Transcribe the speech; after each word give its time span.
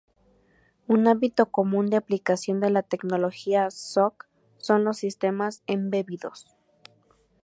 Un 0.87 1.07
ámbito 1.07 1.51
común 1.51 1.91
de 1.91 1.97
aplicación 1.97 2.59
de 2.59 2.71
la 2.71 2.81
tecnología 2.81 3.69
SoC 3.69 4.27
son 4.57 4.83
los 4.83 4.97
sistemas 4.97 5.61
embebidos. 5.67 6.47